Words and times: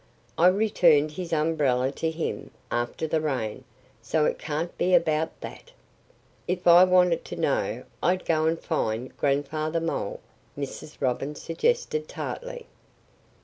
I 0.35 0.47
returned 0.47 1.11
his 1.11 1.31
umbrella 1.31 1.91
to 1.91 2.09
him, 2.09 2.49
after 2.71 3.05
the 3.05 3.21
rain. 3.21 3.65
So 4.01 4.25
it 4.25 4.39
can't 4.39 4.75
be 4.75 4.95
about 4.95 5.39
that." 5.41 5.69
"If 6.47 6.65
I 6.65 6.83
wanted 6.85 7.23
to 7.25 7.35
know, 7.35 7.83
I'd 8.01 8.25
go 8.25 8.47
and 8.47 8.59
find 8.59 9.15
Grandfather 9.15 9.79
Mole," 9.79 10.19
Mrs. 10.57 10.97
Robin 11.01 11.35
suggested 11.35 12.07
tartly. 12.07 12.65